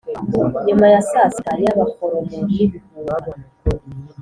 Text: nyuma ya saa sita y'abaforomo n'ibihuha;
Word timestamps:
nyuma 0.67 0.85
ya 0.93 1.01
saa 1.09 1.29
sita 1.33 1.51
y'abaforomo 1.63 2.37
n'ibihuha; 2.47 3.15